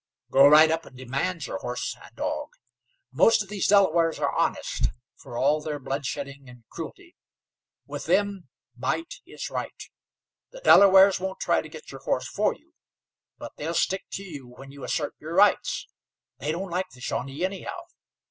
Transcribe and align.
"Go 0.31 0.47
right 0.47 0.71
up 0.71 0.83
and 0.87 0.97
demand 0.97 1.45
your 1.45 1.59
horse 1.59 1.95
and 1.95 2.15
dog. 2.15 2.53
Most 3.11 3.43
of 3.43 3.49
these 3.49 3.67
Delawares 3.67 4.17
are 4.17 4.35
honest, 4.35 4.87
for 5.15 5.37
all 5.37 5.61
their 5.61 5.77
blood 5.77 6.07
shedding 6.07 6.49
and 6.49 6.63
cruelty. 6.69 7.15
With 7.85 8.07
them 8.07 8.47
might 8.75 9.17
is 9.27 9.51
right. 9.51 9.83
The 10.49 10.61
Delawares 10.61 11.19
won't 11.19 11.39
try 11.39 11.61
to 11.61 11.69
get 11.69 11.91
your 11.91 12.01
horse 12.01 12.27
for 12.27 12.55
you; 12.55 12.73
but 13.37 13.51
they'll 13.57 13.75
stick 13.75 14.05
to 14.13 14.23
you 14.23 14.47
when 14.47 14.71
you 14.71 14.83
assert 14.83 15.13
your 15.19 15.35
rights. 15.35 15.87
They 16.39 16.51
don't 16.51 16.71
like 16.71 16.89
the 16.95 16.99
Shawnee, 17.01 17.45
anyhow. 17.45 17.81